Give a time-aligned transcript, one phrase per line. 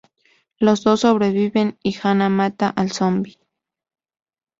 [0.57, 3.37] Los dos sobreviven, y Hanna mata al zombi.